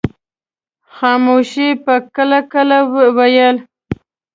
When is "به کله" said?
1.83-2.39